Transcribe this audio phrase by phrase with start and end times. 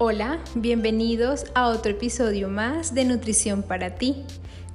[0.00, 4.22] Hola, bienvenidos a otro episodio más de Nutrición para ti.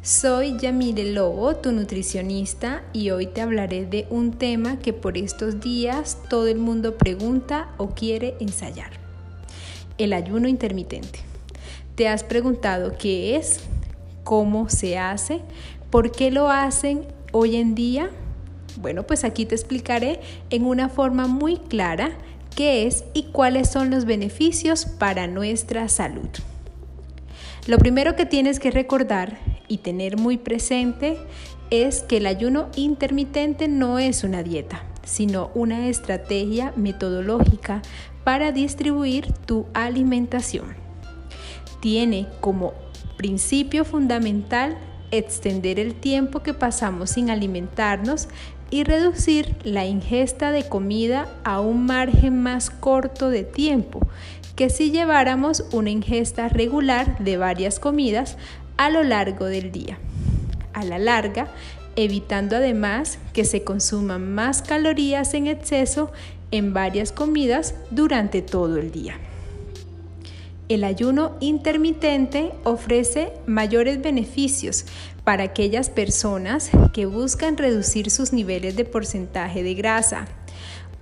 [0.02, 5.62] Soy Yamile Lobo, tu nutricionista, y hoy te hablaré de un tema que por estos
[5.62, 8.92] días todo el mundo pregunta o quiere ensayar.
[9.98, 11.20] El ayuno intermitente.
[11.96, 13.62] ¿Te has preguntado qué es?
[14.26, 15.40] ¿Cómo se hace?
[15.90, 18.10] ¿Por qué lo hacen hoy en día?
[18.76, 20.20] Bueno, pues aquí te explicaré
[20.50, 22.12] en una forma muy clara
[22.56, 26.30] qué es y cuáles son los beneficios para nuestra salud.
[27.68, 31.18] Lo primero que tienes que recordar y tener muy presente
[31.70, 37.82] es que el ayuno intermitente no es una dieta, sino una estrategia metodológica
[38.24, 40.76] para distribuir tu alimentación.
[41.80, 42.74] Tiene como
[43.18, 44.78] principio fundamental
[45.18, 48.28] extender el tiempo que pasamos sin alimentarnos
[48.72, 54.00] y reducir la ingesta de comida a un margen más corto de tiempo
[54.56, 58.38] que si lleváramos una ingesta regular de varias comidas
[58.78, 60.00] a lo largo del día.
[60.74, 61.48] A la larga,
[61.96, 66.12] evitando además que se consuman más calorías en exceso
[66.52, 69.20] en varias comidas durante todo el día.
[70.70, 74.86] El ayuno intermitente ofrece mayores beneficios
[75.26, 80.26] para aquellas personas que buscan reducir sus niveles de porcentaje de grasa.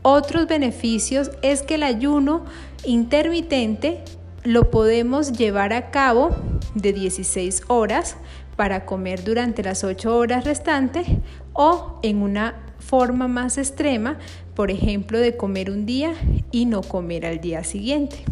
[0.02, 2.44] Otros beneficios es que el ayuno
[2.86, 4.04] intermitente
[4.44, 6.36] lo podemos llevar a cabo
[6.74, 8.18] de 16 horas
[8.56, 11.06] para comer durante las 8 horas restantes
[11.54, 14.18] o en una forma más extrema,
[14.56, 16.16] por ejemplo, de comer un día
[16.52, 18.26] y no comer al día siguiente.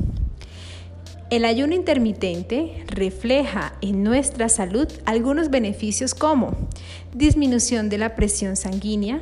[1.29, 6.57] El ayuno intermitente refleja en nuestra salud algunos beneficios como
[7.13, 9.21] disminución de la presión sanguínea,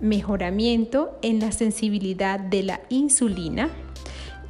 [0.00, 3.70] mejoramiento en la sensibilidad de la insulina,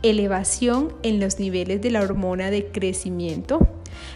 [0.02, 3.66] elevación en los niveles de la hormona de crecimiento,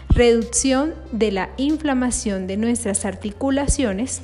[0.09, 4.21] reducción de la inflamación de nuestras articulaciones,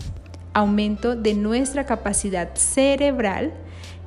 [0.54, 3.52] aumento de nuestra capacidad cerebral,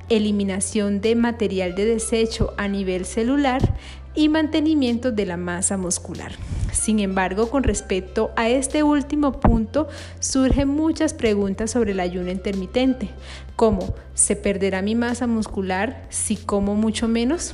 [0.09, 3.75] eliminación de material de desecho a nivel celular
[4.17, 6.33] y mantenimiento de la masa muscular.
[6.73, 9.89] Sin embargo, con respecto a este último punto,
[10.21, 13.11] surgen muchas preguntas sobre el ayuno intermitente,
[13.57, 17.53] como ¿se perderá mi masa muscular si como mucho menos?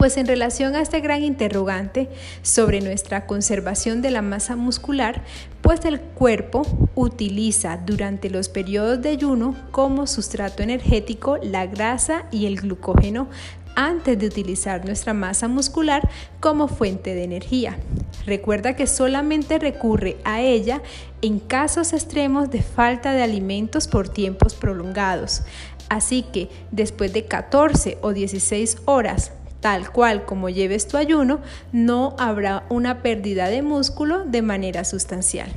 [0.00, 2.08] Pues en relación a este gran interrogante
[2.40, 5.22] sobre nuestra conservación de la masa muscular,
[5.60, 6.62] pues el cuerpo
[6.94, 13.28] utiliza durante los periodos de ayuno como sustrato energético la grasa y el glucógeno
[13.76, 16.08] antes de utilizar nuestra masa muscular
[16.40, 17.78] como fuente de energía.
[18.26, 20.82] Recuerda que solamente recurre a ella
[21.22, 25.42] en casos extremos de falta de alimentos por tiempos prolongados.
[25.88, 31.40] Así que después de 14 o 16 horas tal cual como lleves tu ayuno,
[31.72, 35.50] no habrá una pérdida de músculo de manera sustancial.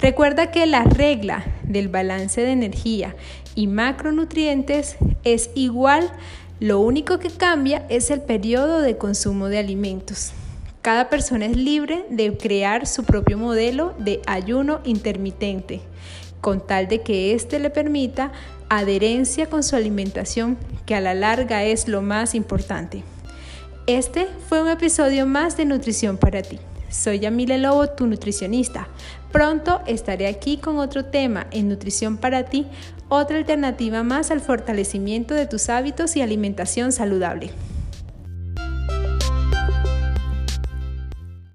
[0.00, 3.14] Recuerda que la regla del balance de energía
[3.54, 6.10] y macronutrientes es igual
[6.62, 10.30] lo único que cambia es el periodo de consumo de alimentos.
[10.80, 15.80] Cada persona es libre de crear su propio modelo de ayuno intermitente,
[16.40, 18.30] con tal de que éste le permita
[18.68, 20.56] adherencia con su alimentación,
[20.86, 23.02] que a la larga es lo más importante.
[23.88, 26.60] Este fue un episodio más de Nutrición para ti.
[26.92, 28.86] Soy Yamile Lobo, tu nutricionista.
[29.32, 32.66] Pronto estaré aquí con otro tema en Nutrición para ti,
[33.08, 37.50] otra alternativa más al fortalecimiento de tus hábitos y alimentación saludable.